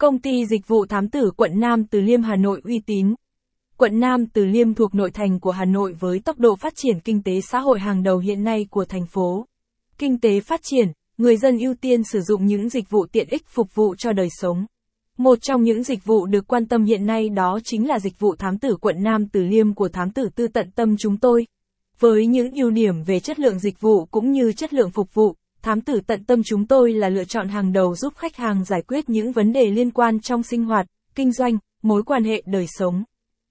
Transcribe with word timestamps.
Công 0.00 0.18
ty 0.18 0.46
dịch 0.46 0.68
vụ 0.68 0.86
thám 0.86 1.08
tử 1.08 1.30
quận 1.36 1.60
Nam 1.60 1.84
Từ 1.84 2.00
Liêm 2.00 2.22
Hà 2.22 2.36
Nội 2.36 2.60
uy 2.64 2.80
tín. 2.86 3.14
Quận 3.76 4.00
Nam 4.00 4.26
Từ 4.26 4.44
Liêm 4.44 4.74
thuộc 4.74 4.94
nội 4.94 5.10
thành 5.10 5.40
của 5.40 5.50
Hà 5.50 5.64
Nội 5.64 5.92
với 6.00 6.20
tốc 6.20 6.38
độ 6.38 6.56
phát 6.56 6.72
triển 6.76 7.00
kinh 7.00 7.22
tế 7.22 7.40
xã 7.40 7.60
hội 7.60 7.80
hàng 7.80 8.02
đầu 8.02 8.18
hiện 8.18 8.44
nay 8.44 8.66
của 8.70 8.84
thành 8.84 9.06
phố. 9.06 9.46
Kinh 9.98 10.20
tế 10.20 10.40
phát 10.40 10.60
triển, 10.62 10.88
người 11.18 11.36
dân 11.36 11.58
ưu 11.58 11.74
tiên 11.74 12.02
sử 12.12 12.20
dụng 12.20 12.46
những 12.46 12.68
dịch 12.68 12.90
vụ 12.90 13.06
tiện 13.12 13.28
ích 13.30 13.46
phục 13.46 13.74
vụ 13.74 13.94
cho 13.98 14.12
đời 14.12 14.28
sống. 14.30 14.66
Một 15.18 15.38
trong 15.42 15.62
những 15.62 15.82
dịch 15.82 16.04
vụ 16.04 16.26
được 16.26 16.46
quan 16.46 16.66
tâm 16.66 16.84
hiện 16.84 17.06
nay 17.06 17.28
đó 17.28 17.58
chính 17.64 17.88
là 17.88 17.98
dịch 17.98 18.18
vụ 18.18 18.36
thám 18.36 18.58
tử 18.58 18.76
quận 18.80 19.02
Nam 19.02 19.28
Từ 19.28 19.42
Liêm 19.42 19.74
của 19.74 19.88
thám 19.88 20.10
tử 20.12 20.28
tư 20.34 20.48
tận 20.48 20.70
tâm 20.74 20.96
chúng 20.98 21.16
tôi. 21.16 21.46
Với 21.98 22.26
những 22.26 22.50
ưu 22.50 22.70
điểm 22.70 23.02
về 23.02 23.20
chất 23.20 23.38
lượng 23.38 23.58
dịch 23.58 23.80
vụ 23.80 24.04
cũng 24.04 24.32
như 24.32 24.52
chất 24.52 24.74
lượng 24.74 24.90
phục 24.90 25.14
vụ, 25.14 25.34
thám 25.62 25.80
tử 25.80 26.00
tận 26.06 26.24
tâm 26.24 26.42
chúng 26.42 26.66
tôi 26.66 26.92
là 26.92 27.08
lựa 27.08 27.24
chọn 27.24 27.48
hàng 27.48 27.72
đầu 27.72 27.94
giúp 27.96 28.12
khách 28.16 28.36
hàng 28.36 28.64
giải 28.64 28.82
quyết 28.82 29.08
những 29.08 29.32
vấn 29.32 29.52
đề 29.52 29.70
liên 29.70 29.90
quan 29.90 30.20
trong 30.20 30.42
sinh 30.42 30.64
hoạt, 30.64 30.86
kinh 31.14 31.32
doanh, 31.32 31.58
mối 31.82 32.02
quan 32.02 32.24
hệ 32.24 32.42
đời 32.46 32.66
sống. 32.68 33.04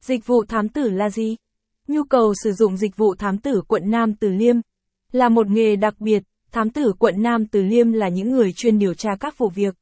Dịch 0.00 0.26
vụ 0.26 0.44
thám 0.48 0.68
tử 0.68 0.90
là 0.90 1.10
gì? 1.10 1.36
Nhu 1.88 2.04
cầu 2.04 2.34
sử 2.44 2.52
dụng 2.52 2.76
dịch 2.76 2.96
vụ 2.96 3.14
thám 3.14 3.38
tử 3.38 3.62
quận 3.68 3.90
Nam 3.90 4.14
Từ 4.14 4.28
Liêm 4.28 4.56
là 5.12 5.28
một 5.28 5.46
nghề 5.46 5.76
đặc 5.76 5.94
biệt, 6.00 6.22
thám 6.52 6.70
tử 6.70 6.92
quận 6.98 7.22
Nam 7.22 7.46
Từ 7.46 7.62
Liêm 7.62 7.92
là 7.92 8.08
những 8.08 8.30
người 8.30 8.52
chuyên 8.56 8.78
điều 8.78 8.94
tra 8.94 9.10
các 9.20 9.38
vụ 9.38 9.48
việc. 9.54 9.74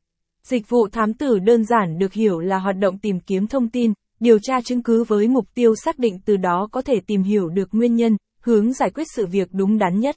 Dịch 0.43 0.69
vụ 0.69 0.89
thám 0.93 1.15
tử 1.15 1.39
đơn 1.39 1.65
giản 1.65 1.99
được 1.99 2.13
hiểu 2.13 2.41
là 2.41 2.59
hoạt 2.59 2.77
động 2.77 2.99
tìm 2.99 3.21
kiếm 3.21 3.47
thông 3.47 3.69
tin, 3.69 3.93
điều 4.21 4.39
tra 4.43 4.61
chứng 4.61 4.83
cứ 4.83 5.05
với 5.05 5.29
mục 5.29 5.47
tiêu 5.55 5.75
xác 5.85 5.99
định 5.99 6.19
từ 6.25 6.37
đó 6.37 6.69
có 6.73 6.83
thể 6.83 6.95
tìm 7.07 7.23
hiểu 7.23 7.49
được 7.49 7.69
nguyên 7.73 7.97
nhân, 7.97 8.17
hướng 8.41 8.73
giải 8.73 8.91
quyết 8.91 9.05
sự 9.15 9.27
việc 9.27 9.49
đúng 9.53 9.79
đắn 9.79 10.01
nhất. 10.01 10.17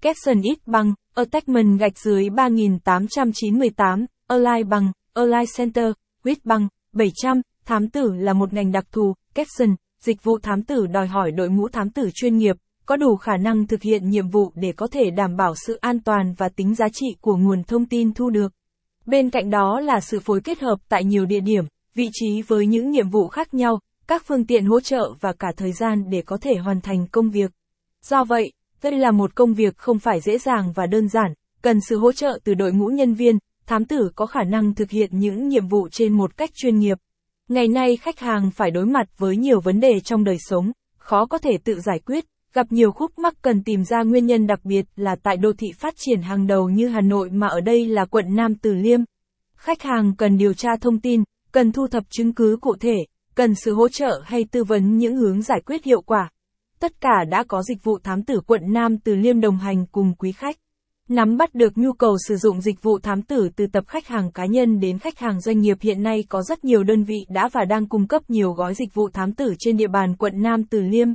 Capson 0.00 0.40
ít 0.42 0.58
bằng, 0.66 0.94
Attachment 1.14 1.78
gạch 1.78 1.98
dưới 1.98 2.30
3898, 2.30 4.06
Align 4.26 4.68
bằng, 4.68 4.92
Align 5.14 5.44
Center, 5.56 5.92
Quýt 6.22 6.44
bằng, 6.44 6.68
700, 6.92 7.40
thám 7.64 7.88
tử 7.88 8.12
là 8.14 8.32
một 8.32 8.52
ngành 8.52 8.72
đặc 8.72 8.84
thù, 8.92 9.14
Capson, 9.34 9.76
dịch 10.00 10.22
vụ 10.22 10.38
thám 10.42 10.62
tử 10.62 10.86
đòi 10.86 11.06
hỏi 11.06 11.30
đội 11.30 11.48
ngũ 11.50 11.68
thám 11.68 11.90
tử 11.90 12.10
chuyên 12.14 12.36
nghiệp, 12.36 12.56
có 12.86 12.96
đủ 12.96 13.16
khả 13.16 13.36
năng 13.36 13.66
thực 13.66 13.82
hiện 13.82 14.10
nhiệm 14.10 14.28
vụ 14.28 14.52
để 14.54 14.72
có 14.72 14.86
thể 14.86 15.10
đảm 15.10 15.36
bảo 15.36 15.54
sự 15.66 15.78
an 15.80 16.00
toàn 16.00 16.34
và 16.38 16.48
tính 16.48 16.74
giá 16.74 16.86
trị 16.92 17.06
của 17.20 17.36
nguồn 17.36 17.64
thông 17.64 17.86
tin 17.86 18.14
thu 18.14 18.30
được. 18.30 18.52
Bên 19.06 19.30
cạnh 19.30 19.50
đó 19.50 19.80
là 19.80 20.00
sự 20.00 20.20
phối 20.20 20.40
kết 20.40 20.60
hợp 20.60 20.76
tại 20.88 21.04
nhiều 21.04 21.26
địa 21.26 21.40
điểm, 21.40 21.64
vị 21.94 22.08
trí 22.12 22.42
với 22.42 22.66
những 22.66 22.90
nhiệm 22.90 23.10
vụ 23.10 23.28
khác 23.28 23.54
nhau, 23.54 23.80
các 24.06 24.22
phương 24.26 24.46
tiện 24.46 24.66
hỗ 24.66 24.80
trợ 24.80 25.12
và 25.20 25.32
cả 25.32 25.52
thời 25.56 25.72
gian 25.72 26.10
để 26.10 26.22
có 26.22 26.38
thể 26.40 26.54
hoàn 26.54 26.80
thành 26.80 27.06
công 27.12 27.30
việc. 27.30 27.50
Do 28.02 28.24
vậy, 28.24 28.52
đây 28.90 28.98
là 28.98 29.10
một 29.10 29.34
công 29.34 29.54
việc 29.54 29.76
không 29.76 29.98
phải 29.98 30.20
dễ 30.20 30.38
dàng 30.38 30.72
và 30.72 30.86
đơn 30.86 31.08
giản, 31.08 31.34
cần 31.62 31.78
sự 31.88 31.98
hỗ 31.98 32.12
trợ 32.12 32.38
từ 32.44 32.54
đội 32.54 32.72
ngũ 32.72 32.86
nhân 32.86 33.14
viên, 33.14 33.38
thám 33.66 33.84
tử 33.84 34.10
có 34.14 34.26
khả 34.26 34.42
năng 34.42 34.74
thực 34.74 34.90
hiện 34.90 35.10
những 35.12 35.48
nhiệm 35.48 35.68
vụ 35.68 35.88
trên 35.88 36.12
một 36.12 36.36
cách 36.36 36.50
chuyên 36.54 36.78
nghiệp. 36.78 36.98
Ngày 37.48 37.68
nay 37.68 37.96
khách 37.96 38.18
hàng 38.18 38.50
phải 38.50 38.70
đối 38.70 38.86
mặt 38.86 39.18
với 39.18 39.36
nhiều 39.36 39.60
vấn 39.60 39.80
đề 39.80 40.00
trong 40.00 40.24
đời 40.24 40.36
sống, 40.38 40.72
khó 40.98 41.26
có 41.26 41.38
thể 41.38 41.58
tự 41.64 41.80
giải 41.80 41.98
quyết, 41.98 42.24
gặp 42.54 42.66
nhiều 42.70 42.92
khúc 42.92 43.18
mắc 43.18 43.34
cần 43.42 43.62
tìm 43.64 43.84
ra 43.84 44.02
nguyên 44.02 44.26
nhân 44.26 44.46
đặc 44.46 44.60
biệt 44.64 44.86
là 44.96 45.16
tại 45.22 45.36
đô 45.36 45.52
thị 45.52 45.72
phát 45.78 45.94
triển 45.96 46.22
hàng 46.22 46.46
đầu 46.46 46.68
như 46.68 46.88
Hà 46.88 47.00
Nội 47.00 47.30
mà 47.30 47.46
ở 47.46 47.60
đây 47.60 47.86
là 47.86 48.04
quận 48.04 48.24
Nam 48.36 48.54
Từ 48.54 48.74
Liêm. 48.74 49.00
Khách 49.56 49.82
hàng 49.82 50.16
cần 50.16 50.38
điều 50.38 50.54
tra 50.54 50.70
thông 50.80 51.00
tin, 51.00 51.22
cần 51.52 51.72
thu 51.72 51.86
thập 51.86 52.04
chứng 52.10 52.34
cứ 52.34 52.58
cụ 52.60 52.76
thể, 52.80 52.96
cần 53.34 53.54
sự 53.54 53.74
hỗ 53.74 53.88
trợ 53.88 54.22
hay 54.24 54.44
tư 54.50 54.64
vấn 54.64 54.98
những 54.98 55.16
hướng 55.16 55.42
giải 55.42 55.60
quyết 55.66 55.84
hiệu 55.84 56.00
quả. 56.00 56.30
Tất 56.82 57.00
cả 57.00 57.24
đã 57.28 57.44
có 57.48 57.62
dịch 57.62 57.84
vụ 57.84 57.98
thám 58.04 58.22
tử 58.22 58.40
quận 58.46 58.60
Nam 58.72 58.98
Từ 58.98 59.14
Liêm 59.14 59.40
đồng 59.40 59.58
hành 59.58 59.86
cùng 59.92 60.14
quý 60.18 60.32
khách. 60.32 60.56
Nắm 61.08 61.36
bắt 61.36 61.54
được 61.54 61.78
nhu 61.78 61.92
cầu 61.92 62.16
sử 62.28 62.36
dụng 62.36 62.60
dịch 62.60 62.82
vụ 62.82 62.98
thám 62.98 63.22
tử 63.22 63.48
từ 63.56 63.66
tập 63.72 63.84
khách 63.86 64.06
hàng 64.06 64.32
cá 64.32 64.46
nhân 64.46 64.80
đến 64.80 64.98
khách 64.98 65.18
hàng 65.18 65.40
doanh 65.40 65.60
nghiệp 65.60 65.76
hiện 65.80 66.02
nay 66.02 66.24
có 66.28 66.42
rất 66.42 66.64
nhiều 66.64 66.82
đơn 66.82 67.04
vị 67.04 67.16
đã 67.28 67.48
và 67.52 67.64
đang 67.64 67.88
cung 67.88 68.06
cấp 68.06 68.22
nhiều 68.28 68.52
gói 68.52 68.74
dịch 68.74 68.94
vụ 68.94 69.08
thám 69.08 69.32
tử 69.32 69.54
trên 69.58 69.76
địa 69.76 69.86
bàn 69.86 70.16
quận 70.16 70.32
Nam 70.42 70.64
Từ 70.64 70.80
Liêm. 70.80 71.08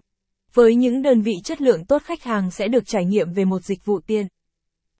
Với 0.54 0.76
những 0.76 1.02
đơn 1.02 1.22
vị 1.22 1.34
chất 1.44 1.62
lượng 1.62 1.86
tốt 1.86 2.02
khách 2.06 2.24
hàng 2.24 2.52
sẽ 2.52 2.68
được 2.68 2.84
trải 2.86 3.06
nghiệm 3.06 3.34
về 3.34 3.46
một 3.46 3.64
dịch 3.64 3.86
vụ 3.86 4.00
tiện 4.08 4.28